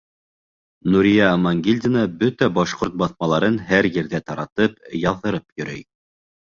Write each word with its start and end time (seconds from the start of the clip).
Нурия 0.95 1.27
Амангилдина 1.33 2.07
бөтә 2.23 2.49
башҡорт 2.57 2.99
баҫмаларын 3.05 3.63
һәр 3.71 3.93
ерҙә 4.01 4.27
таратып, 4.33 4.85
яҙҙырып 5.07 5.49
йөрөй. 5.61 5.89